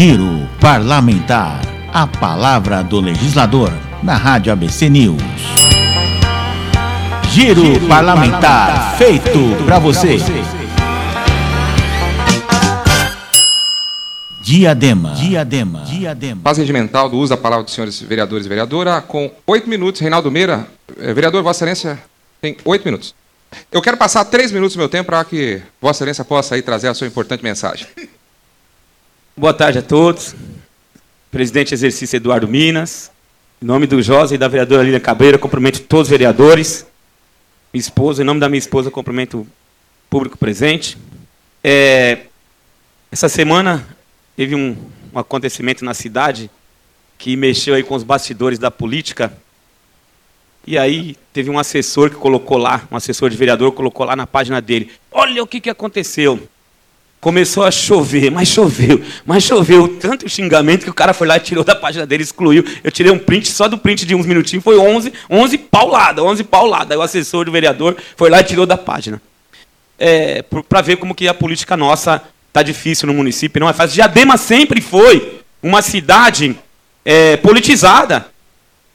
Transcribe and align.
Giro 0.00 0.48
Parlamentar. 0.58 1.60
A 1.92 2.06
palavra 2.06 2.82
do 2.82 3.00
legislador 3.00 3.70
na 4.02 4.16
Rádio 4.16 4.50
ABC 4.50 4.88
News. 4.88 5.20
Giro, 7.28 7.62
Giro 7.66 7.86
parlamentar, 7.86 8.96
parlamentar, 8.96 8.96
feito 8.96 9.64
para 9.66 9.78
você. 9.78 10.16
Diadema. 14.40 15.10
Diadema. 15.16 15.80
Diadema. 15.82 16.40
Paz 16.44 16.56
regimental 16.56 17.10
do 17.10 17.18
uso 17.18 17.28
da 17.28 17.36
palavra 17.36 17.64
dos 17.64 17.74
senhores 17.74 18.00
vereadores 18.00 18.46
e 18.46 18.48
vereadora. 18.48 19.02
Com 19.02 19.30
oito 19.46 19.68
minutos, 19.68 20.00
Reinaldo 20.00 20.30
Meira. 20.30 20.66
Eh, 20.98 21.12
vereador, 21.12 21.42
Vossa 21.42 21.58
Excelência 21.58 22.02
tem 22.40 22.56
oito 22.64 22.86
minutos. 22.86 23.14
Eu 23.70 23.82
quero 23.82 23.98
passar 23.98 24.24
três 24.24 24.50
minutos 24.50 24.74
do 24.76 24.78
meu 24.78 24.88
tempo 24.88 25.08
para 25.08 25.22
que 25.26 25.60
Vossa 25.78 25.98
Excelência 25.98 26.24
possa 26.24 26.54
aí 26.54 26.62
trazer 26.62 26.88
a 26.88 26.94
sua 26.94 27.06
importante 27.06 27.44
mensagem. 27.44 27.86
Boa 29.40 29.54
tarde 29.54 29.78
a 29.78 29.82
todos. 29.82 30.34
Presidente 31.30 31.72
exercício 31.72 32.14
Eduardo 32.14 32.46
Minas. 32.46 33.10
Em 33.62 33.64
nome 33.64 33.86
do 33.86 34.02
Josa 34.02 34.34
e 34.34 34.38
da 34.38 34.46
vereadora 34.46 34.82
Lilian 34.82 35.00
Cabreira, 35.00 35.38
cumprimento 35.38 35.80
todos 35.80 36.08
os 36.08 36.10
vereadores. 36.10 36.86
Minha 37.72 37.80
esposa, 37.80 38.20
em 38.20 38.26
nome 38.26 38.38
da 38.38 38.50
minha 38.50 38.58
esposa, 38.58 38.90
cumprimento 38.90 39.38
o 39.38 39.46
público 40.10 40.36
presente. 40.36 40.98
É, 41.64 42.26
essa 43.10 43.30
semana 43.30 43.88
teve 44.36 44.54
um, 44.54 44.76
um 45.10 45.18
acontecimento 45.18 45.86
na 45.86 45.94
cidade 45.94 46.50
que 47.16 47.34
mexeu 47.34 47.74
aí 47.74 47.82
com 47.82 47.94
os 47.94 48.02
bastidores 48.02 48.58
da 48.58 48.70
política. 48.70 49.32
E 50.66 50.76
aí 50.76 51.16
teve 51.32 51.48
um 51.48 51.58
assessor 51.58 52.10
que 52.10 52.16
colocou 52.16 52.58
lá, 52.58 52.86
um 52.92 52.96
assessor 52.96 53.30
de 53.30 53.38
vereador 53.38 53.72
colocou 53.72 54.04
lá 54.04 54.14
na 54.14 54.26
página 54.26 54.60
dele. 54.60 54.90
Olha 55.10 55.42
o 55.42 55.46
que, 55.46 55.62
que 55.62 55.70
aconteceu. 55.70 56.46
Começou 57.20 57.64
a 57.64 57.70
chover, 57.70 58.30
mas 58.30 58.48
choveu, 58.48 59.02
mas 59.26 59.44
choveu. 59.44 59.98
Tanto 60.00 60.26
xingamento 60.26 60.84
que 60.84 60.90
o 60.90 60.94
cara 60.94 61.12
foi 61.12 61.26
lá 61.26 61.36
e 61.36 61.40
tirou 61.40 61.62
da 61.62 61.74
página 61.74 62.06
dele, 62.06 62.22
excluiu. 62.22 62.64
Eu 62.82 62.90
tirei 62.90 63.12
um 63.12 63.18
print, 63.18 63.52
só 63.52 63.68
do 63.68 63.76
print 63.76 64.06
de 64.06 64.14
uns 64.14 64.24
minutinhos, 64.24 64.64
foi 64.64 64.78
11, 64.78 65.12
11 65.28 65.58
paulada, 65.58 66.22
11 66.22 66.44
paulada. 66.44 66.94
Aí 66.94 66.98
o 66.98 67.02
assessor 67.02 67.44
do 67.44 67.52
vereador 67.52 67.94
foi 68.16 68.30
lá 68.30 68.40
e 68.40 68.44
tirou 68.44 68.64
da 68.64 68.78
página. 68.78 69.20
É, 69.98 70.42
para 70.66 70.80
ver 70.80 70.96
como 70.96 71.14
que 71.14 71.28
a 71.28 71.34
política 71.34 71.76
nossa 71.76 72.22
tá 72.54 72.62
difícil 72.62 73.06
no 73.06 73.12
município, 73.12 73.60
não 73.60 73.68
é 73.68 73.74
fácil. 73.74 73.96
Diadema 73.96 74.38
sempre 74.38 74.80
foi 74.80 75.40
uma 75.62 75.82
cidade 75.82 76.56
é, 77.04 77.36
politizada. 77.36 78.26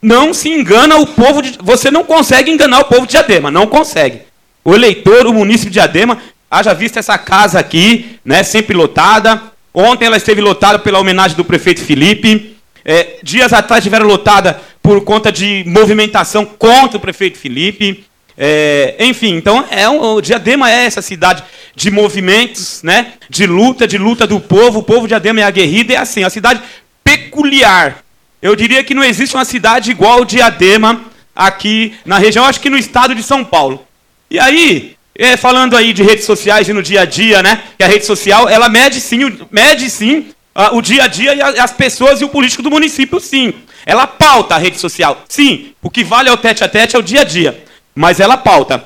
Não 0.02 0.34
se 0.34 0.50
engana 0.50 0.98
o 0.98 1.06
povo 1.06 1.44
de, 1.44 1.58
Você 1.62 1.92
não 1.92 2.04
consegue 2.04 2.50
enganar 2.52 2.80
o 2.80 2.86
povo 2.86 3.06
de 3.06 3.12
Diadema, 3.12 3.52
não 3.52 3.68
consegue. 3.68 4.22
O 4.64 4.74
eleitor, 4.74 5.28
o 5.28 5.34
município 5.34 5.70
de 5.70 5.76
Diadema, 5.76 6.20
haja 6.50 6.74
visto 6.74 6.98
essa 6.98 7.18
casa 7.18 7.60
aqui, 7.60 8.20
né, 8.24 8.44
sempre 8.44 8.76
lotada. 8.76 9.42
Ontem 9.74 10.06
ela 10.06 10.18
esteve 10.18 10.42
lotada 10.42 10.80
pela 10.80 11.00
homenagem 11.00 11.36
do 11.36 11.44
prefeito 11.44 11.82
Felipe. 11.82 12.56
É, 12.84 13.18
dias 13.24 13.52
atrás 13.52 13.80
estiveram 13.80 14.06
lotada 14.06 14.62
por 14.82 15.04
conta 15.04 15.32
de 15.32 15.64
movimentação 15.68 16.46
contra 16.46 16.98
o 16.98 17.02
prefeito 17.02 17.38
Felipe. 17.38 18.06
É, 18.38 18.96
enfim, 19.00 19.36
então 19.36 19.66
é 19.72 19.90
um, 19.90 20.02
o 20.02 20.22
Diadema 20.22 20.70
é 20.70 20.86
essa 20.86 21.02
cidade 21.02 21.44
de 21.74 21.90
movimentos, 21.90 22.84
né, 22.84 23.14
de 23.30 23.46
luta, 23.46 23.88
de 23.88 23.98
luta 23.98 24.28
do 24.28 24.40
povo. 24.40 24.80
O 24.80 24.84
povo 24.84 25.02
de 25.02 25.10
Diadema 25.10 25.42
é 25.42 25.44
aguerrido, 25.44 25.94
é 25.94 25.98
assim, 25.98 26.24
a 26.24 26.30
cidade 26.30 26.62
peculiar. 27.04 28.04
Eu 28.42 28.56
diria 28.56 28.84
que 28.84 28.94
não 28.94 29.04
existe 29.04 29.36
uma 29.36 29.46
cidade 29.46 29.92
igual 29.92 30.24
Diadema 30.24 31.02
aqui 31.36 31.96
na 32.06 32.18
região, 32.18 32.46
acho 32.46 32.62
que 32.62 32.70
no 32.70 32.78
estado 32.78 33.16
de 33.16 33.24
São 33.24 33.44
Paulo. 33.44 33.86
E 34.30 34.40
aí, 34.40 34.95
é, 35.18 35.38
falando 35.38 35.78
aí 35.78 35.94
de 35.94 36.04
redes 36.04 36.26
sociais 36.26 36.68
e 36.68 36.74
no 36.74 36.84
dia 36.84 37.02
a 37.02 37.06
dia, 37.06 37.42
né? 37.42 37.64
Que 37.78 37.84
a 37.84 37.88
rede 37.88 38.06
social, 38.06 38.50
ela 38.50 38.68
mede 38.68 39.00
sim, 39.00 39.20
mede 39.50 39.90
sim 39.90 40.28
o 40.74 40.82
dia 40.82 41.04
a 41.04 41.08
dia 41.08 41.34
e 41.34 41.60
as 41.60 41.72
pessoas 41.72 42.22
e 42.22 42.26
o 42.26 42.30
político 42.30 42.62
do 42.62 42.72
município, 42.72 43.20
sim. 43.20 43.54
Ela 43.86 44.08
pauta 44.08 44.56
a 44.56 44.58
rede 44.58 44.80
social. 44.80 45.24
Sim, 45.30 45.74
o 45.82 45.90
que 45.90 46.04
vale 46.04 46.30
é 46.30 46.32
o 46.32 46.38
tete 46.38 46.64
a 46.64 46.68
tete, 46.68 46.96
é 46.96 47.00
o 47.00 47.04
dia 47.04 47.22
a 47.22 47.24
dia. 47.24 47.64
Mas 47.94 48.20
ela 48.20 48.36
pauta. 48.36 48.84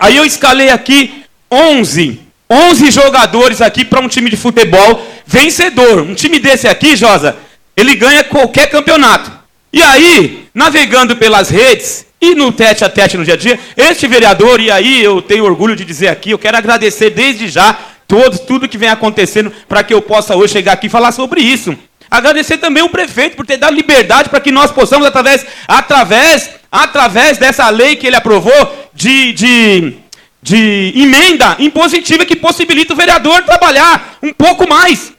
Aí 0.00 0.16
eu 0.16 0.24
escalei 0.24 0.70
aqui 0.70 1.24
11, 1.50 2.20
11 2.50 2.90
jogadores 2.90 3.60
aqui 3.60 3.84
para 3.84 4.00
um 4.00 4.08
time 4.08 4.30
de 4.30 4.36
futebol 4.36 5.06
vencedor. 5.26 6.02
Um 6.02 6.14
time 6.14 6.38
desse 6.38 6.66
aqui, 6.66 6.96
Josa, 6.96 7.36
ele 7.76 7.94
ganha 7.94 8.24
qualquer 8.24 8.70
campeonato. 8.70 9.37
E 9.72 9.82
aí, 9.82 10.48
navegando 10.54 11.16
pelas 11.16 11.50
redes, 11.50 12.06
e 12.20 12.34
no 12.34 12.50
tete 12.50 12.84
a 12.84 12.88
tete 12.88 13.16
no 13.16 13.24
dia 13.24 13.34
a 13.34 13.36
dia, 13.36 13.58
este 13.76 14.06
vereador, 14.06 14.60
e 14.60 14.70
aí 14.70 15.02
eu 15.02 15.20
tenho 15.20 15.44
orgulho 15.44 15.76
de 15.76 15.84
dizer 15.84 16.08
aqui, 16.08 16.30
eu 16.30 16.38
quero 16.38 16.56
agradecer 16.56 17.10
desde 17.10 17.48
já 17.48 17.76
todos, 18.06 18.40
tudo 18.40 18.68
que 18.68 18.78
vem 18.78 18.88
acontecendo 18.88 19.52
para 19.68 19.84
que 19.84 19.92
eu 19.92 20.00
possa 20.00 20.34
hoje 20.34 20.54
chegar 20.54 20.72
aqui 20.72 20.86
e 20.86 20.90
falar 20.90 21.12
sobre 21.12 21.42
isso. 21.42 21.76
Agradecer 22.10 22.56
também 22.56 22.82
o 22.82 22.88
prefeito 22.88 23.36
por 23.36 23.44
ter 23.44 23.58
dado 23.58 23.76
liberdade 23.76 24.30
para 24.30 24.40
que 24.40 24.50
nós 24.50 24.72
possamos, 24.72 25.06
através, 25.06 25.44
através, 25.68 26.50
através 26.72 27.36
dessa 27.36 27.68
lei 27.68 27.96
que 27.96 28.06
ele 28.06 28.16
aprovou, 28.16 28.88
de, 28.94 29.32
de, 29.34 29.94
de 30.42 30.92
emenda 30.96 31.56
impositiva 31.58 32.24
que 32.24 32.34
possibilita 32.34 32.94
o 32.94 32.96
vereador 32.96 33.42
trabalhar 33.42 34.16
um 34.22 34.32
pouco 34.32 34.66
mais. 34.66 35.12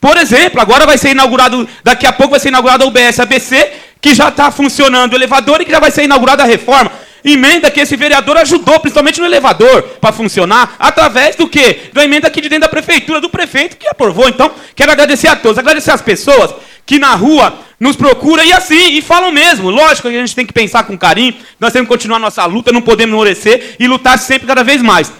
Por 0.00 0.16
exemplo, 0.16 0.60
agora 0.60 0.86
vai 0.86 0.96
ser 0.96 1.10
inaugurado, 1.10 1.68
daqui 1.84 2.06
a 2.06 2.12
pouco 2.12 2.30
vai 2.30 2.40
ser 2.40 2.48
inaugurado 2.48 2.84
o 2.84 2.88
UBS 2.88 3.20
ABC, 3.20 3.70
que 4.00 4.14
já 4.14 4.28
está 4.28 4.50
funcionando 4.50 5.12
o 5.12 5.16
elevador 5.16 5.60
e 5.60 5.64
que 5.64 5.70
já 5.70 5.78
vai 5.78 5.90
ser 5.90 6.04
inaugurada 6.04 6.42
a 6.42 6.46
reforma. 6.46 6.90
Emenda 7.22 7.70
que 7.70 7.80
esse 7.80 7.96
vereador 7.96 8.38
ajudou, 8.38 8.80
principalmente 8.80 9.20
no 9.20 9.26
elevador, 9.26 9.82
para 10.00 10.10
funcionar, 10.10 10.74
através 10.78 11.36
do 11.36 11.46
quê? 11.46 11.90
Da 11.92 12.02
emenda 12.02 12.28
aqui 12.28 12.40
de 12.40 12.48
dentro 12.48 12.62
da 12.62 12.68
prefeitura, 12.68 13.20
do 13.20 13.28
prefeito 13.28 13.76
que 13.76 13.86
aprovou. 13.86 14.26
Então, 14.26 14.50
quero 14.74 14.90
agradecer 14.90 15.28
a 15.28 15.36
todos, 15.36 15.58
agradecer 15.58 15.90
as 15.90 16.00
pessoas 16.00 16.54
que 16.86 16.98
na 16.98 17.14
rua 17.14 17.58
nos 17.78 17.94
procuram 17.94 18.42
e 18.42 18.52
assim, 18.54 18.92
e 18.96 19.02
falam 19.02 19.30
mesmo. 19.30 19.68
Lógico 19.68 20.08
que 20.08 20.16
a 20.16 20.20
gente 20.20 20.34
tem 20.34 20.46
que 20.46 20.52
pensar 20.52 20.84
com 20.84 20.96
carinho, 20.96 21.34
nós 21.58 21.74
temos 21.74 21.86
que 21.86 21.92
continuar 21.92 22.18
nossa 22.18 22.44
luta, 22.46 22.72
não 22.72 22.80
podemos 22.80 23.14
endurecer 23.14 23.76
e 23.78 23.86
lutar 23.86 24.18
sempre 24.18 24.46
cada 24.46 24.64
vez 24.64 24.80
mais. 24.80 25.12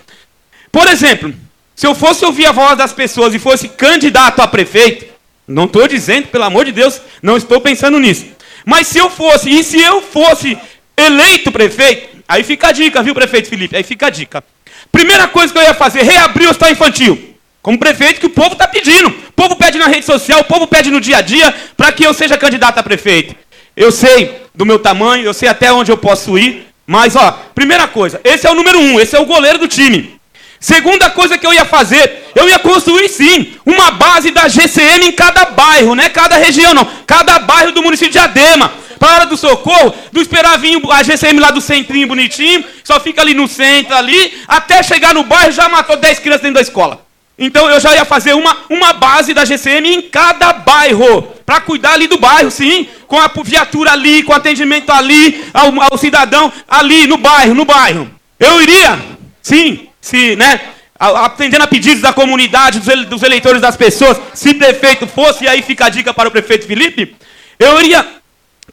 Por 0.72 0.86
exemplo, 0.86 1.34
se 1.80 1.86
eu 1.86 1.94
fosse 1.94 2.22
ouvir 2.26 2.44
a 2.44 2.52
voz 2.52 2.76
das 2.76 2.92
pessoas 2.92 3.34
e 3.34 3.38
fosse 3.38 3.66
candidato 3.66 4.40
a 4.40 4.46
prefeito, 4.46 5.06
não 5.48 5.64
estou 5.64 5.88
dizendo, 5.88 6.28
pelo 6.28 6.44
amor 6.44 6.66
de 6.66 6.72
Deus, 6.72 7.00
não 7.22 7.38
estou 7.38 7.58
pensando 7.58 7.98
nisso. 7.98 8.26
Mas 8.66 8.86
se 8.86 8.98
eu 8.98 9.08
fosse, 9.08 9.48
e 9.48 9.64
se 9.64 9.80
eu 9.80 10.02
fosse 10.02 10.58
eleito 10.94 11.50
prefeito, 11.50 12.18
aí 12.28 12.44
fica 12.44 12.68
a 12.68 12.72
dica, 12.72 13.02
viu, 13.02 13.14
prefeito 13.14 13.48
Felipe? 13.48 13.74
Aí 13.74 13.82
fica 13.82 14.08
a 14.08 14.10
dica. 14.10 14.44
Primeira 14.92 15.26
coisa 15.26 15.54
que 15.54 15.58
eu 15.58 15.62
ia 15.62 15.72
fazer, 15.72 16.02
reabrir 16.02 16.48
o 16.48 16.50
hospital 16.50 16.70
infantil. 16.70 17.34
Como 17.62 17.78
prefeito 17.78 18.20
que 18.20 18.26
o 18.26 18.30
povo 18.30 18.52
está 18.52 18.68
pedindo. 18.68 19.08
O 19.08 19.32
povo 19.32 19.56
pede 19.56 19.78
na 19.78 19.86
rede 19.86 20.04
social, 20.04 20.40
o 20.40 20.44
povo 20.44 20.66
pede 20.66 20.90
no 20.90 21.00
dia 21.00 21.16
a 21.16 21.22
dia 21.22 21.54
para 21.78 21.90
que 21.92 22.04
eu 22.04 22.12
seja 22.12 22.36
candidato 22.36 22.76
a 22.76 22.82
prefeito. 22.82 23.34
Eu 23.74 23.90
sei 23.90 24.42
do 24.54 24.66
meu 24.66 24.78
tamanho, 24.78 25.24
eu 25.24 25.32
sei 25.32 25.48
até 25.48 25.72
onde 25.72 25.90
eu 25.90 25.96
posso 25.96 26.38
ir. 26.38 26.66
Mas, 26.86 27.16
ó, 27.16 27.40
primeira 27.54 27.88
coisa, 27.88 28.20
esse 28.22 28.46
é 28.46 28.50
o 28.50 28.54
número 28.54 28.78
um, 28.78 29.00
esse 29.00 29.16
é 29.16 29.18
o 29.18 29.24
goleiro 29.24 29.58
do 29.58 29.66
time. 29.66 30.19
Segunda 30.60 31.08
coisa 31.08 31.38
que 31.38 31.46
eu 31.46 31.54
ia 31.54 31.64
fazer, 31.64 32.30
eu 32.34 32.46
ia 32.46 32.58
construir 32.58 33.08
sim 33.08 33.54
uma 33.64 33.92
base 33.92 34.30
da 34.30 34.46
GCM 34.46 35.06
em 35.06 35.12
cada 35.12 35.46
bairro, 35.46 35.94
não 35.94 36.04
é 36.04 36.10
cada 36.10 36.36
região 36.36 36.74
não, 36.74 36.86
cada 37.06 37.38
bairro 37.38 37.72
do 37.72 37.82
município 37.82 38.12
de 38.12 38.18
Adema. 38.18 38.70
Para 38.98 39.08
a 39.08 39.14
hora 39.14 39.26
do 39.26 39.38
socorro, 39.38 39.94
do 40.12 40.20
esperar 40.20 40.58
vir 40.58 40.78
a 40.90 41.02
GCM 41.02 41.40
lá 41.40 41.50
do 41.50 41.62
centrinho 41.62 42.06
bonitinho, 42.06 42.62
só 42.84 43.00
fica 43.00 43.22
ali 43.22 43.32
no 43.32 43.48
centro 43.48 43.96
ali, 43.96 44.34
até 44.46 44.82
chegar 44.82 45.14
no 45.14 45.24
bairro 45.24 45.50
já 45.50 45.66
matou 45.70 45.96
10 45.96 46.18
crianças 46.18 46.42
dentro 46.42 46.56
da 46.56 46.60
escola. 46.60 47.00
Então 47.38 47.70
eu 47.70 47.80
já 47.80 47.94
ia 47.94 48.04
fazer 48.04 48.34
uma, 48.34 48.54
uma 48.68 48.92
base 48.92 49.32
da 49.32 49.46
GCM 49.46 49.88
em 49.88 50.02
cada 50.02 50.52
bairro, 50.52 51.22
para 51.46 51.62
cuidar 51.62 51.94
ali 51.94 52.06
do 52.06 52.18
bairro, 52.18 52.50
sim, 52.50 52.86
com 53.06 53.18
a 53.18 53.30
viatura 53.42 53.92
ali, 53.92 54.22
com 54.22 54.34
atendimento 54.34 54.90
ali, 54.90 55.42
ao, 55.54 55.72
ao 55.90 55.96
cidadão 55.96 56.52
ali 56.68 57.06
no 57.06 57.16
bairro, 57.16 57.54
no 57.54 57.64
bairro. 57.64 58.10
Eu 58.38 58.60
iria, 58.60 58.98
sim, 59.40 59.88
se, 60.00 60.36
né, 60.36 60.60
atendendo 60.98 61.64
a 61.64 61.66
pedidos 61.66 62.02
da 62.02 62.12
comunidade, 62.12 62.80
dos 63.06 63.22
eleitores 63.22 63.60
das 63.60 63.76
pessoas, 63.76 64.20
se 64.34 64.54
prefeito 64.54 65.06
fosse, 65.06 65.44
e 65.44 65.48
aí 65.48 65.62
fica 65.62 65.86
a 65.86 65.88
dica 65.88 66.12
para 66.12 66.28
o 66.28 66.32
prefeito 66.32 66.66
Felipe, 66.66 67.16
eu 67.58 67.80
iria 67.80 68.06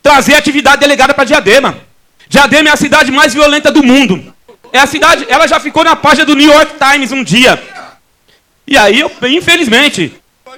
trazer 0.02 0.36
atividade 0.36 0.80
delegada 0.80 1.14
para 1.14 1.24
Diadema. 1.24 1.78
Diadema 2.30 2.70
é 2.70 2.72
a 2.72 2.78
cidade 2.78 3.12
mais 3.12 3.34
violenta 3.34 3.72
do 3.72 3.84
mundo. 3.84 4.34
É 4.74 4.80
a 4.80 4.86
cidade, 4.86 5.26
ela 5.30 5.48
já 5.48 5.60
ficou 5.60 5.84
na 5.84 5.96
página 5.96 6.26
do 6.26 6.36
New 6.36 6.52
York 6.52 6.74
Times 6.78 7.12
um 7.12 7.24
dia. 7.24 7.62
E 8.66 8.78
aí, 8.78 9.00
eu, 9.00 9.12
infelizmente, 9.30 10.14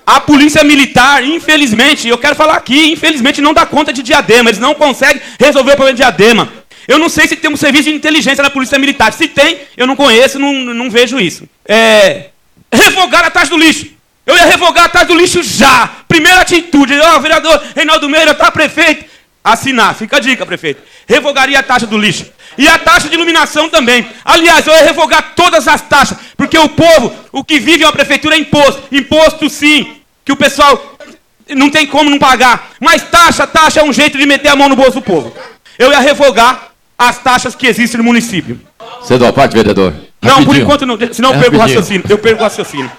a 0.06 0.19
polícia 0.19 0.63
militar, 0.63 1.24
infelizmente, 1.24 2.07
eu 2.07 2.18
quero 2.18 2.36
falar 2.36 2.56
aqui, 2.56 2.92
infelizmente 2.92 3.42
não 3.42 3.54
dá 3.54 3.66
conta 3.66 3.94
de 3.94 4.01
Diadema, 4.01 4.50
eles 4.50 4.60
não 4.60 4.74
conseguem 4.74 5.21
resolver 5.39 5.74
o 5.74 5.75
problema 5.75 5.95
de 5.95 6.01
Diadema. 6.01 6.51
Eu 6.89 6.97
não 6.97 7.07
sei 7.07 7.27
se 7.27 7.36
tem 7.36 7.51
um 7.51 7.56
serviço 7.56 7.83
de 7.83 7.91
inteligência 7.91 8.41
na 8.41 8.50
Polícia 8.50 8.80
Militar. 8.80 9.13
Se 9.13 9.27
tem, 9.27 9.59
eu 9.77 9.86
não 9.86 9.95
conheço, 9.95 10.39
não, 10.39 10.51
não 10.51 10.89
vejo 10.89 11.19
isso. 11.19 11.47
É, 11.63 12.30
revogar 12.74 13.24
a 13.24 13.30
taxa 13.30 13.51
do 13.51 13.57
lixo. 13.57 13.86
Eu 14.25 14.36
ia 14.36 14.47
revogar 14.47 14.86
a 14.86 14.89
taxa 14.89 15.06
do 15.06 15.13
lixo 15.13 15.44
já. 15.44 15.88
Primeira 16.07 16.41
atitude. 16.41 17.00
Ó, 17.00 17.15
oh, 17.15 17.19
vereador 17.19 17.62
Reinaldo 17.75 18.09
Meira, 18.09 18.33
tá 18.33 18.50
prefeito. 18.50 19.06
Assinar. 19.44 19.94
Fica 19.94 20.18
a 20.18 20.19
dica, 20.19 20.44
prefeito. 20.47 20.81
Revogaria 21.07 21.59
a 21.59 21.63
taxa 21.63 21.86
do 21.86 21.95
lixo. 21.95 22.25
E 22.57 22.68
a 22.68 22.80
taxa 22.80 23.07
de 23.07 23.13
iluminação 23.13 23.69
também. 23.69 24.09
Aliás, 24.25 24.65
eu 24.65 24.74
ia 24.74 24.83
revogar 24.83 25.35
todas 25.35 25.68
as 25.68 25.81
taxas. 25.81 26.18
Porque 26.35 26.57
o 26.57 26.69
povo, 26.69 27.15
o 27.31 27.44
que 27.44 27.59
vive 27.59 27.83
uma 27.83 27.94
prefeitura 27.94 28.33
é 28.33 28.39
imposto. 28.39 28.81
Imposto 28.92 29.47
sim. 29.47 29.97
Que 30.25 30.31
o 30.31 30.35
pessoal 30.35 30.97
não 31.50 31.69
tem 31.69 31.85
como 31.85 32.09
não 32.09 32.18
pagar. 32.18 32.71
Mas 32.80 33.03
taxa, 33.03 33.45
taxa 33.45 33.80
é 33.80 33.83
um 33.83 33.94
jeito 33.94 34.18
de 34.18 34.25
meter 34.25 34.47
a 34.47 34.56
mão 34.56 34.68
no 34.68 34.75
bolso 34.75 34.94
do 34.94 35.03
povo. 35.03 35.31
Eu 35.77 35.92
ia 35.92 36.00
revogar 36.00 36.69
as 37.00 37.18
taxas 37.18 37.56
que 37.56 37.66
existem 37.66 37.98
no 37.98 38.04
município. 38.04 38.60
Cedo 39.04 39.25
a 39.25 39.31
parte, 39.31 39.54
vereador. 39.54 39.94
Não, 40.22 40.31
Rapidinho. 40.31 40.46
por 40.46 40.56
enquanto 40.57 40.86
não, 40.86 40.98
senão 41.13 41.34
é 41.34 41.38
eu 41.38 41.40
perco 41.40 41.56
o 41.56 41.60
raciocínio. 41.60 42.04
Eu 42.10 42.18
perco 42.18 42.42
o 42.42 42.44
raciocínio. 42.44 42.92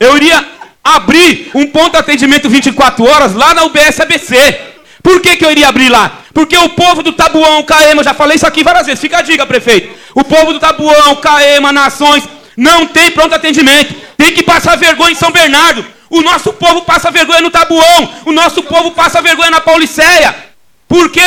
Eu 0.00 0.16
iria 0.16 0.42
abrir 0.82 1.50
um 1.54 1.66
ponto 1.66 1.92
de 1.92 1.98
atendimento 1.98 2.48
24 2.48 3.04
horas 3.04 3.34
lá 3.34 3.52
na 3.52 3.64
UBS 3.64 4.00
ABC. 4.00 4.60
Por 5.02 5.20
que, 5.20 5.36
que 5.36 5.44
eu 5.44 5.50
iria 5.50 5.68
abrir 5.68 5.90
lá? 5.90 6.20
Porque 6.32 6.56
o 6.56 6.70
povo 6.70 7.02
do 7.02 7.12
Tabuão, 7.12 7.62
Caema, 7.62 8.02
já 8.02 8.14
falei 8.14 8.36
isso 8.36 8.46
aqui 8.46 8.64
várias 8.64 8.86
vezes, 8.86 9.00
fica 9.00 9.18
a 9.18 9.22
dica, 9.22 9.44
prefeito. 9.44 9.94
O 10.14 10.24
povo 10.24 10.54
do 10.54 10.58
Tabuão, 10.58 11.14
Caema, 11.16 11.70
Nações, 11.70 12.24
não 12.56 12.86
tem 12.86 13.10
pronto 13.10 13.34
atendimento. 13.34 13.94
Tem 14.16 14.32
que 14.32 14.42
passar 14.42 14.76
vergonha 14.76 15.12
em 15.12 15.16
São 15.16 15.30
Bernardo. 15.30 15.84
O 16.08 16.22
nosso 16.22 16.54
povo 16.54 16.82
passa 16.82 17.10
vergonha 17.10 17.42
no 17.42 17.50
Tabuão. 17.50 18.10
O 18.24 18.32
nosso 18.32 18.62
povo 18.62 18.92
passa 18.92 19.20
vergonha 19.20 19.50
na 19.50 19.60
Pauliceia. 19.60 20.53
Porque 20.88 21.20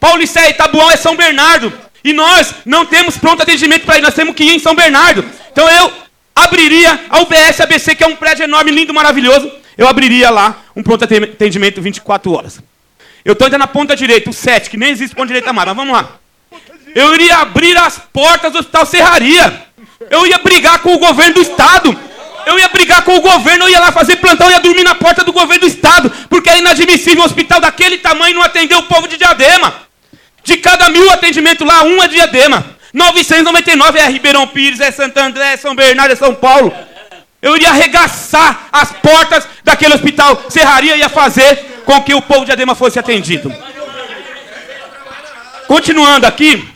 Pauliceia 0.00 0.50
e 0.50 0.54
Tabuão 0.54 0.90
é 0.90 0.96
São 0.96 1.16
Bernardo. 1.16 1.72
E 2.02 2.12
nós 2.12 2.54
não 2.66 2.84
temos 2.84 3.16
pronto 3.16 3.42
atendimento 3.42 3.86
para 3.86 3.98
ir, 3.98 4.02
nós 4.02 4.14
temos 4.14 4.34
que 4.34 4.44
ir 4.44 4.54
em 4.54 4.58
São 4.58 4.74
Bernardo. 4.74 5.24
Então 5.50 5.68
eu 5.68 5.90
abriria 6.34 7.00
a 7.08 7.20
UBS 7.20 7.60
ABC, 7.60 7.94
que 7.94 8.04
é 8.04 8.06
um 8.06 8.16
prédio 8.16 8.44
enorme, 8.44 8.70
lindo, 8.70 8.92
maravilhoso. 8.92 9.50
Eu 9.76 9.88
abriria 9.88 10.30
lá 10.30 10.62
um 10.76 10.82
pronto 10.82 11.04
atendimento 11.04 11.80
24 11.80 12.32
horas. 12.32 12.60
Eu 13.24 13.32
estou 13.32 13.46
ainda 13.46 13.58
na 13.58 13.66
ponta 13.66 13.96
direita, 13.96 14.28
o 14.28 14.32
7, 14.32 14.68
que 14.68 14.76
nem 14.76 14.90
existe 14.90 15.14
ponta 15.16 15.28
direita 15.28 15.52
mais, 15.52 15.66
mas 15.68 15.76
vamos 15.76 15.94
lá. 15.94 16.18
Eu 16.94 17.12
iria 17.14 17.38
abrir 17.38 17.76
as 17.76 17.98
portas 18.12 18.52
do 18.52 18.58
Hospital 18.58 18.86
Serraria. 18.86 19.64
Eu 20.10 20.26
ia 20.26 20.38
brigar 20.38 20.78
com 20.80 20.94
o 20.94 20.98
governo 20.98 21.34
do 21.34 21.42
Estado. 21.42 21.98
Eu 22.46 22.58
ia 22.58 22.68
brigar 22.68 23.02
com 23.02 23.16
o 23.16 23.20
governo, 23.20 23.64
eu 23.64 23.70
ia 23.70 23.80
lá 23.80 23.90
fazer 23.90 24.16
plantão, 24.16 24.46
eu 24.46 24.52
ia 24.52 24.60
dormir 24.60 24.84
na 24.84 24.94
porta 24.94 25.24
do 25.24 25.32
governo 25.32 25.62
do 25.62 25.66
Estado. 25.66 26.12
Porque 26.28 26.50
é 26.50 26.58
inadmissível 26.58 27.22
um 27.22 27.26
hospital 27.26 27.60
daquele 27.60 27.98
tamanho 27.98 28.23
atender 28.54 28.76
o 28.76 28.84
povo 28.84 29.08
de 29.08 29.16
Diadema. 29.16 29.74
De 30.44 30.56
cada 30.58 30.88
mil 30.88 31.10
atendimentos 31.10 31.66
lá, 31.66 31.82
um 31.82 32.02
é 32.02 32.08
Diadema. 32.08 32.64
999 32.92 33.98
é 33.98 34.08
Ribeirão 34.08 34.46
Pires, 34.46 34.78
é 34.78 34.90
Santo 34.92 35.18
André, 35.18 35.54
é 35.54 35.56
São 35.56 35.74
Bernardo, 35.74 36.12
é 36.12 36.16
São 36.16 36.34
Paulo. 36.34 36.72
Eu 37.42 37.56
iria 37.56 37.70
arregaçar 37.70 38.68
as 38.72 38.92
portas 38.92 39.46
daquele 39.64 39.94
hospital. 39.94 40.44
Serraria 40.48 40.96
ia 40.96 41.08
fazer 41.08 41.82
com 41.84 42.00
que 42.02 42.14
o 42.14 42.22
povo 42.22 42.40
de 42.40 42.46
Diadema 42.46 42.74
fosse 42.74 42.98
atendido. 42.98 43.52
Continuando 45.66 46.26
aqui, 46.26 46.66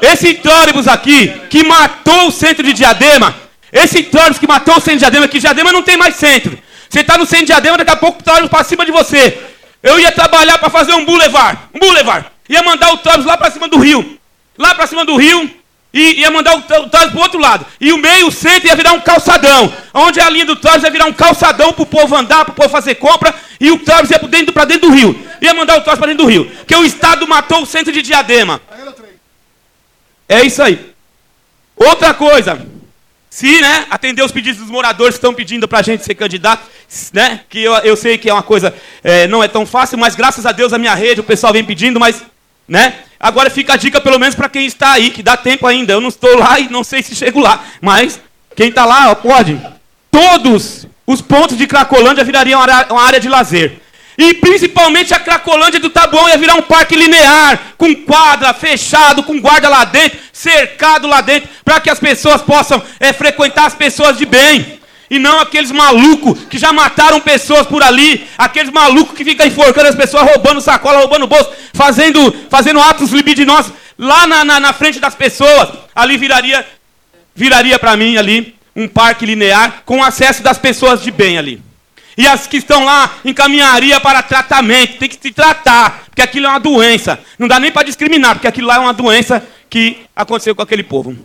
esse 0.00 0.34
trólebus 0.34 0.86
aqui, 0.86 1.28
que 1.50 1.64
matou 1.64 2.28
o 2.28 2.30
centro 2.30 2.62
de 2.62 2.72
Diadema, 2.72 3.34
esse 3.72 4.04
trólebus 4.04 4.38
que 4.38 4.46
matou 4.46 4.76
o 4.76 4.80
centro 4.80 4.98
de 4.98 5.00
Diadema, 5.00 5.28
que 5.28 5.40
Diadema 5.40 5.72
não 5.72 5.82
tem 5.82 5.96
mais 5.96 6.14
centro. 6.16 6.56
Você 6.88 7.00
está 7.00 7.18
no 7.18 7.26
centro 7.26 7.46
de 7.46 7.52
Diadema, 7.52 7.78
daqui 7.78 7.90
a 7.90 7.96
pouco 7.96 8.20
o 8.20 8.22
trólebus 8.22 8.50
para 8.50 8.64
cima 8.64 8.86
de 8.86 8.92
você. 8.92 9.55
Eu 9.82 10.00
ia 10.00 10.12
trabalhar 10.12 10.58
para 10.58 10.70
fazer 10.70 10.92
um 10.94 11.04
boulevard, 11.04 11.58
um 11.74 11.78
boulevard. 11.78 12.26
Ia 12.48 12.62
mandar 12.62 12.92
o 12.92 12.98
trólebus 12.98 13.26
lá 13.26 13.36
para 13.36 13.50
cima 13.50 13.68
do 13.68 13.78
rio. 13.78 14.18
Lá 14.58 14.74
para 14.74 14.86
cima 14.86 15.04
do 15.04 15.16
rio, 15.16 15.50
e 15.96 16.20
ia 16.20 16.30
mandar 16.30 16.56
o 16.56 16.62
trólebus 16.62 16.90
para 16.90 17.18
o 17.18 17.22
outro 17.22 17.40
lado. 17.40 17.64
E 17.80 17.90
o 17.90 17.96
meio, 17.96 18.26
o 18.26 18.30
centro, 18.30 18.68
ia 18.68 18.76
virar 18.76 18.92
um 18.92 19.00
calçadão. 19.00 19.72
Onde 19.94 20.20
a 20.20 20.28
linha 20.28 20.44
do 20.44 20.54
trólebus 20.56 20.84
ia 20.84 20.90
virar 20.90 21.06
um 21.06 21.12
calçadão 21.12 21.72
para 21.72 21.82
o 21.82 21.86
povo 21.86 22.14
andar, 22.14 22.44
para 22.44 22.52
o 22.52 22.54
povo 22.54 22.68
fazer 22.68 22.96
compra. 22.96 23.34
E 23.58 23.70
o 23.70 23.78
trólebus 23.78 24.10
ia 24.10 24.18
para 24.18 24.28
dentro, 24.28 24.66
dentro 24.66 24.88
do 24.88 24.94
rio. 24.94 25.18
Ia 25.40 25.54
mandar 25.54 25.78
o 25.78 25.80
trólebus 25.80 25.98
para 25.98 26.08
dentro 26.08 26.24
do 26.24 26.30
rio. 26.30 26.44
Porque 26.58 26.76
o 26.76 26.84
Estado 26.84 27.26
matou 27.26 27.62
o 27.62 27.66
centro 27.66 27.92
de 27.92 28.02
Diadema. 28.02 28.60
É 30.28 30.42
isso 30.42 30.62
aí. 30.62 30.94
Outra 31.74 32.12
coisa, 32.12 32.66
se 33.36 33.60
né, 33.60 33.84
atender 33.90 34.22
os 34.22 34.32
pedidos 34.32 34.62
dos 34.62 34.70
moradores 34.70 35.16
que 35.16 35.18
estão 35.18 35.34
pedindo 35.34 35.68
para 35.68 35.80
a 35.80 35.82
gente 35.82 36.02
ser 36.02 36.14
candidato, 36.14 36.66
né, 37.12 37.40
que 37.50 37.62
eu, 37.62 37.74
eu 37.80 37.94
sei 37.94 38.16
que 38.16 38.30
é 38.30 38.32
uma 38.32 38.42
coisa, 38.42 38.74
é, 39.04 39.26
não 39.26 39.44
é 39.44 39.46
tão 39.46 39.66
fácil, 39.66 39.98
mas 39.98 40.16
graças 40.16 40.46
a 40.46 40.52
Deus 40.52 40.72
a 40.72 40.78
minha 40.78 40.94
rede, 40.94 41.20
o 41.20 41.24
pessoal 41.24 41.52
vem 41.52 41.62
pedindo, 41.62 42.00
mas 42.00 42.24
né, 42.66 42.94
agora 43.20 43.50
fica 43.50 43.74
a 43.74 43.76
dica 43.76 44.00
pelo 44.00 44.18
menos 44.18 44.34
para 44.34 44.48
quem 44.48 44.64
está 44.64 44.92
aí, 44.92 45.10
que 45.10 45.22
dá 45.22 45.36
tempo 45.36 45.66
ainda. 45.66 45.92
Eu 45.92 46.00
não 46.00 46.08
estou 46.08 46.34
lá 46.38 46.58
e 46.58 46.70
não 46.70 46.82
sei 46.82 47.02
se 47.02 47.14
chego 47.14 47.38
lá, 47.40 47.62
mas 47.78 48.18
quem 48.56 48.70
está 48.70 48.86
lá 48.86 49.10
ó, 49.10 49.14
pode. 49.14 49.60
Todos 50.10 50.86
os 51.06 51.20
pontos 51.20 51.58
de 51.58 51.66
Cracolândia 51.66 52.24
virariam 52.24 52.62
uma 52.88 53.02
área 53.02 53.20
de 53.20 53.28
lazer. 53.28 53.82
E 54.18 54.34
principalmente 54.34 55.12
a 55.12 55.20
Cracolândia 55.20 55.78
do 55.78 55.90
Taboão 55.90 56.28
ia 56.28 56.38
virar 56.38 56.54
um 56.54 56.62
parque 56.62 56.96
linear, 56.96 57.74
com 57.76 57.94
quadra, 57.94 58.54
fechado, 58.54 59.22
com 59.22 59.38
guarda 59.40 59.68
lá 59.68 59.84
dentro, 59.84 60.18
cercado 60.32 61.06
lá 61.06 61.20
dentro, 61.20 61.48
para 61.64 61.80
que 61.80 61.90
as 61.90 61.98
pessoas 61.98 62.40
possam 62.40 62.82
é, 62.98 63.12
frequentar 63.12 63.66
as 63.66 63.74
pessoas 63.74 64.16
de 64.16 64.24
bem. 64.24 64.80
E 65.10 65.18
não 65.18 65.38
aqueles 65.38 65.70
malucos 65.70 66.44
que 66.50 66.58
já 66.58 66.72
mataram 66.72 67.20
pessoas 67.20 67.66
por 67.66 67.82
ali, 67.82 68.26
aqueles 68.36 68.72
malucos 68.72 69.16
que 69.16 69.24
ficam 69.24 69.46
enforcando 69.46 69.88
as 69.88 69.94
pessoas, 69.94 70.24
roubando 70.24 70.60
sacola, 70.60 70.98
roubando 70.98 71.26
bolso, 71.26 71.50
fazendo, 71.74 72.34
fazendo 72.50 72.80
atos 72.80 73.10
libidinosos 73.10 73.72
lá 73.98 74.26
na, 74.26 74.44
na, 74.44 74.58
na 74.58 74.72
frente 74.72 74.98
das 74.98 75.14
pessoas. 75.14 75.68
Ali 75.94 76.16
viraria, 76.16 76.66
viraria 77.34 77.78
para 77.78 77.96
mim 77.96 78.16
ali 78.16 78.56
um 78.74 78.88
parque 78.88 79.24
linear 79.24 79.82
com 79.84 80.02
acesso 80.02 80.42
das 80.42 80.58
pessoas 80.58 81.02
de 81.02 81.10
bem 81.10 81.38
ali. 81.38 81.65
E 82.16 82.26
as 82.26 82.46
que 82.46 82.56
estão 82.56 82.84
lá 82.84 83.16
encaminharia 83.24 84.00
para 84.00 84.22
tratamento, 84.22 84.98
tem 84.98 85.08
que 85.08 85.18
se 85.20 85.30
tratar, 85.30 86.04
porque 86.06 86.22
aquilo 86.22 86.46
é 86.46 86.48
uma 86.48 86.60
doença. 86.60 87.20
Não 87.38 87.46
dá 87.46 87.60
nem 87.60 87.70
para 87.70 87.82
discriminar, 87.82 88.34
porque 88.34 88.46
aquilo 88.46 88.66
lá 88.66 88.76
é 88.76 88.78
uma 88.78 88.94
doença 88.94 89.46
que 89.68 89.98
aconteceu 90.14 90.54
com 90.54 90.62
aquele 90.62 90.82
povo. 90.82 91.16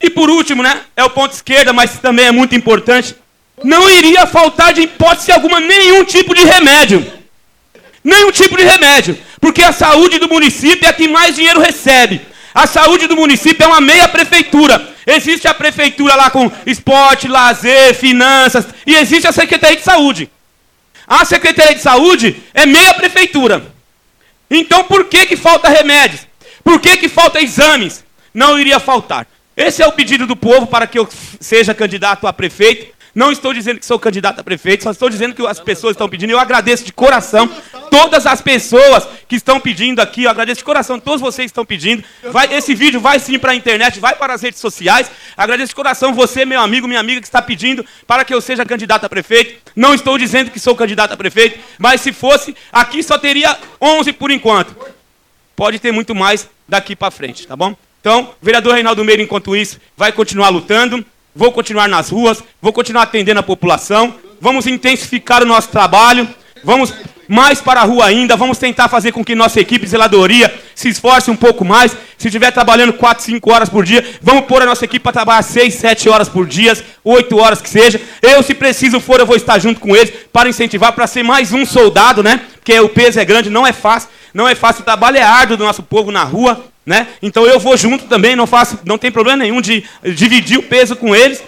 E 0.00 0.10
por 0.10 0.28
último, 0.28 0.64
né, 0.64 0.80
é 0.96 1.04
o 1.04 1.10
ponto 1.10 1.32
esquerda, 1.32 1.72
mas 1.72 1.98
também 2.00 2.26
é 2.26 2.32
muito 2.32 2.56
importante. 2.56 3.14
Não 3.62 3.88
iria 3.88 4.26
faltar 4.26 4.72
de 4.72 4.82
hipótese 4.82 5.30
alguma 5.30 5.60
nenhum 5.60 6.04
tipo 6.04 6.34
de 6.34 6.44
remédio. 6.44 7.06
Nenhum 8.02 8.32
tipo 8.32 8.56
de 8.56 8.64
remédio. 8.64 9.16
Porque 9.40 9.62
a 9.62 9.72
saúde 9.72 10.18
do 10.18 10.28
município 10.28 10.84
é 10.84 10.88
a 10.88 10.92
que 10.92 11.06
mais 11.06 11.36
dinheiro 11.36 11.60
recebe. 11.60 12.20
A 12.54 12.66
saúde 12.66 13.06
do 13.06 13.16
município 13.16 13.64
é 13.64 13.66
uma 13.66 13.80
meia 13.80 14.08
prefeitura. 14.08 14.90
Existe 15.06 15.48
a 15.48 15.54
prefeitura 15.54 16.14
lá 16.14 16.30
com 16.30 16.50
esporte, 16.66 17.28
lazer, 17.28 17.94
finanças, 17.94 18.66
e 18.86 18.94
existe 18.94 19.26
a 19.26 19.32
Secretaria 19.32 19.76
de 19.76 19.82
Saúde. 19.82 20.30
A 21.06 21.24
Secretaria 21.24 21.74
de 21.74 21.80
Saúde 21.80 22.42
é 22.54 22.66
meia 22.66 22.94
prefeitura. 22.94 23.64
Então 24.50 24.84
por 24.84 25.06
que, 25.06 25.26
que 25.26 25.36
falta 25.36 25.68
remédios? 25.68 26.26
Por 26.62 26.78
que, 26.80 26.96
que 26.96 27.08
falta 27.08 27.40
exames? 27.40 28.04
Não 28.32 28.58
iria 28.58 28.78
faltar. 28.78 29.26
Esse 29.56 29.82
é 29.82 29.86
o 29.86 29.92
pedido 29.92 30.26
do 30.26 30.36
povo 30.36 30.66
para 30.66 30.86
que 30.86 30.98
eu 30.98 31.08
seja 31.40 31.74
candidato 31.74 32.26
a 32.26 32.32
prefeito. 32.32 32.92
Não 33.14 33.30
estou 33.30 33.52
dizendo 33.52 33.78
que 33.78 33.84
sou 33.84 33.98
candidato 33.98 34.40
a 34.40 34.44
prefeito, 34.44 34.84
só 34.84 34.90
estou 34.90 35.10
dizendo 35.10 35.34
que 35.34 35.46
as 35.46 35.60
pessoas 35.60 35.92
estão 35.92 36.08
pedindo. 36.08 36.30
Eu 36.30 36.38
agradeço 36.38 36.84
de 36.84 36.92
coração 36.92 37.46
todas 37.90 38.26
as 38.26 38.40
pessoas 38.40 39.06
que 39.28 39.36
estão 39.36 39.60
pedindo 39.60 40.00
aqui. 40.00 40.24
Eu 40.24 40.30
agradeço 40.30 40.58
de 40.58 40.64
coração 40.64 40.98
todos 40.98 41.20
vocês 41.20 41.44
que 41.44 41.50
estão 41.50 41.64
pedindo. 41.64 42.02
Vai, 42.30 42.54
esse 42.54 42.74
vídeo 42.74 43.00
vai 43.00 43.18
sim 43.18 43.38
para 43.38 43.52
a 43.52 43.54
internet, 43.54 44.00
vai 44.00 44.14
para 44.14 44.32
as 44.32 44.40
redes 44.40 44.60
sociais. 44.60 45.10
Agradeço 45.36 45.68
de 45.68 45.74
coração 45.74 46.14
você, 46.14 46.46
meu 46.46 46.60
amigo, 46.60 46.88
minha 46.88 47.00
amiga, 47.00 47.20
que 47.20 47.26
está 47.26 47.42
pedindo 47.42 47.84
para 48.06 48.24
que 48.24 48.32
eu 48.32 48.40
seja 48.40 48.64
candidato 48.64 49.04
a 49.04 49.08
prefeito. 49.10 49.60
Não 49.76 49.92
estou 49.92 50.16
dizendo 50.16 50.50
que 50.50 50.58
sou 50.58 50.74
candidato 50.74 51.12
a 51.12 51.16
prefeito, 51.16 51.58
mas 51.78 52.00
se 52.00 52.14
fosse, 52.14 52.56
aqui 52.72 53.02
só 53.02 53.18
teria 53.18 53.58
11 53.78 54.10
por 54.14 54.30
enquanto. 54.30 54.74
Pode 55.54 55.78
ter 55.78 55.92
muito 55.92 56.14
mais 56.14 56.48
daqui 56.66 56.96
para 56.96 57.10
frente, 57.10 57.46
tá 57.46 57.54
bom? 57.54 57.76
Então, 58.00 58.34
vereador 58.40 58.74
Reinaldo 58.74 59.04
Meira, 59.04 59.22
enquanto 59.22 59.54
isso, 59.54 59.78
vai 59.96 60.10
continuar 60.12 60.48
lutando 60.48 61.04
vou 61.34 61.52
continuar 61.52 61.88
nas 61.88 62.10
ruas, 62.10 62.42
vou 62.60 62.72
continuar 62.72 63.02
atendendo 63.02 63.40
a 63.40 63.42
população, 63.42 64.14
vamos 64.40 64.66
intensificar 64.66 65.42
o 65.42 65.46
nosso 65.46 65.68
trabalho, 65.68 66.28
vamos 66.64 66.92
mais 67.28 67.60
para 67.60 67.80
a 67.80 67.84
rua 67.84 68.06
ainda, 68.06 68.36
vamos 68.36 68.58
tentar 68.58 68.88
fazer 68.88 69.12
com 69.12 69.24
que 69.24 69.34
nossa 69.34 69.58
equipe 69.58 69.84
de 69.84 69.90
zeladoria 69.90 70.52
se 70.74 70.88
esforce 70.88 71.30
um 71.30 71.36
pouco 71.36 71.64
mais. 71.64 71.96
Se 72.18 72.28
estiver 72.28 72.50
trabalhando 72.50 72.92
4, 72.92 73.24
5 73.24 73.52
horas 73.52 73.68
por 73.68 73.84
dia, 73.84 74.04
vamos 74.20 74.44
pôr 74.44 74.62
a 74.62 74.66
nossa 74.66 74.84
equipe 74.84 75.02
para 75.02 75.12
trabalhar 75.12 75.42
6, 75.42 75.74
7 75.74 76.08
horas 76.08 76.28
por 76.28 76.46
dia, 76.46 76.76
8 77.02 77.38
horas 77.38 77.62
que 77.62 77.70
seja. 77.70 78.00
Eu, 78.20 78.42
se 78.42 78.54
preciso 78.54 79.00
for, 79.00 79.18
eu 79.18 79.26
vou 79.26 79.36
estar 79.36 79.58
junto 79.58 79.80
com 79.80 79.96
eles 79.96 80.12
para 80.32 80.48
incentivar, 80.48 80.92
para 80.92 81.06
ser 81.06 81.22
mais 81.22 81.52
um 81.52 81.64
soldado, 81.64 82.22
né? 82.22 82.40
Porque 82.56 82.78
o 82.78 82.88
peso 82.88 83.18
é 83.18 83.24
grande, 83.24 83.48
não 83.48 83.66
é 83.66 83.72
fácil. 83.72 84.10
Não 84.34 84.48
é 84.48 84.54
fácil, 84.54 84.82
o 84.82 84.84
trabalho 84.84 85.18
é 85.18 85.22
árduo 85.22 85.56
do 85.56 85.64
nosso 85.64 85.82
povo 85.82 86.10
na 86.10 86.24
rua, 86.24 86.64
né? 86.84 87.08
Então 87.22 87.46
eu 87.46 87.58
vou 87.60 87.76
junto 87.76 88.04
também, 88.06 88.34
não 88.34 88.46
faço, 88.46 88.78
não 88.84 88.98
tem 88.98 89.10
problema 89.10 89.38
nenhum 89.38 89.60
de 89.60 89.84
dividir 90.14 90.58
o 90.58 90.62
peso 90.62 90.96
com 90.96 91.14
eles. 91.14 91.42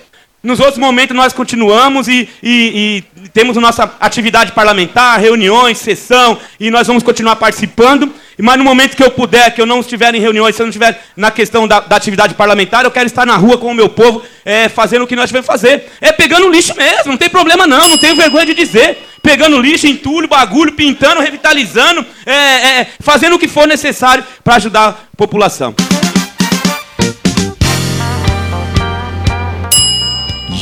Nos 0.45 0.61
outros 0.61 0.77
momentos 0.77 1.17
nós 1.17 1.33
continuamos 1.33 2.07
e, 2.07 2.29
e, 2.43 3.03
e, 3.17 3.29
temos 3.31 3.57
nossa 3.57 3.91
atividade 3.99 4.53
parlamentar, 4.53 5.19
reuniões, 5.19 5.79
sessão, 5.79 6.39
e 6.61 6.71
nós 6.71 6.87
vamos 6.87 7.03
continuar 7.03 7.37
participando. 7.37 8.13
Mas 8.39 8.59
no 8.59 8.65
momento 8.65 8.95
que 8.95 9.03
eu 9.03 9.11
puder, 9.11 9.55
que 9.55 9.61
eu 9.63 9.65
não 9.65 9.81
estiver 9.81 10.15
em 10.15 10.21
reuniões, 10.21 10.55
se 10.55 10.61
eu 10.61 10.67
não 10.67 10.69
estiver 10.69 11.03
na 11.17 11.31
questão 11.31 11.67
da, 11.67 11.81
da 11.81 11.97
atividade 11.97 12.35
parlamentar, 12.35 12.85
eu 12.85 12.91
quero 12.91 13.07
estar 13.07 13.25
na 13.25 13.37
rua 13.37 13.57
com 13.57 13.71
o 13.71 13.75
meu 13.75 13.89
povo, 13.89 14.23
é, 14.45 14.69
fazendo 14.69 15.05
o 15.05 15.07
que 15.07 15.17
nós 15.17 15.31
devemos 15.31 15.47
fazer. 15.47 15.91
É 15.99 16.13
pegando 16.13 16.51
lixo 16.51 16.77
mesmo, 16.77 17.13
não 17.13 17.17
tem 17.17 17.31
problema 17.31 17.67
não, 17.67 17.89
não 17.89 17.97
tenho 17.97 18.15
vergonha 18.15 18.45
de 18.45 18.53
dizer. 18.53 18.99
Pegando 19.23 19.59
lixo, 19.59 19.87
entulho, 19.87 20.29
bagulho, 20.29 20.73
pintando, 20.73 21.23
revitalizando, 21.23 22.05
é, 22.27 22.33
é, 22.81 22.87
fazendo 23.01 23.37
o 23.37 23.39
que 23.39 23.49
for 23.49 23.67
necessário 23.67 24.23
para 24.45 24.57
ajudar 24.57 24.89
a 24.89 25.17
população. 25.17 25.75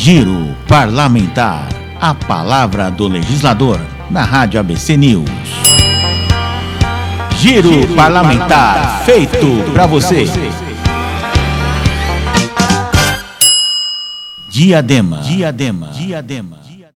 Giro 0.03 0.57
Parlamentar. 0.67 1.69
A 2.01 2.13
palavra 2.13 2.91
do 2.91 3.07
legislador. 3.07 3.79
na 4.11 4.25
Rádio 4.25 4.59
ABC 4.59 4.97
News. 4.97 5.31
Giro, 7.39 7.69
Giro 7.73 7.95
parlamentar, 7.95 9.05
parlamentar 9.05 9.05
feito 9.05 9.73
para 9.73 9.87
você. 9.87 10.27
Diadema. 14.49 15.19
Diadema. 15.19 15.87
Diadema. 15.93 16.72